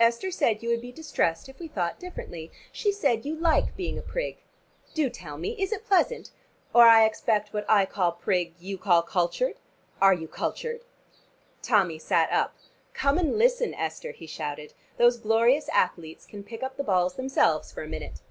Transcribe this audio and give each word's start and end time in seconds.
Esther 0.00 0.30
said 0.30 0.62
you 0.62 0.70
would 0.70 0.80
be 0.80 0.90
distressed 0.90 1.50
if 1.50 1.58
we 1.58 1.68
thought 1.68 1.98
differently. 2.00 2.50
She 2.72 2.92
said 2.92 3.26
you 3.26 3.34
like 3.36 3.76
being 3.76 3.98
a 3.98 4.00
prig. 4.00 4.38
Do 4.94 5.10
tell 5.10 5.36
me: 5.36 5.50
is 5.60 5.70
it 5.70 5.84
pleasant? 5.84 6.30
Or 6.74 6.86
I 6.88 7.04
expect 7.04 7.52
what 7.52 7.66
I 7.68 7.84
call 7.84 8.12
prig, 8.12 8.54
you 8.58 8.78
call 8.78 9.02
cultured. 9.02 9.56
Are 10.00 10.14
you 10.14 10.28
cultured?" 10.28 10.80
Tommy 11.60 11.98
sat 11.98 12.32
up. 12.32 12.56
"Come 12.94 13.18
and 13.18 13.36
listen, 13.38 13.74
Esther," 13.74 14.12
he 14.12 14.26
shouted. 14.26 14.72
"Those 14.96 15.18
glorious 15.18 15.68
athletes 15.68 16.24
can 16.24 16.42
pick 16.42 16.62
up 16.62 16.78
the 16.78 16.82
balls 16.82 17.16
themselves 17.16 17.70
for 17.70 17.82
a 17.82 17.86
minute." 17.86 18.22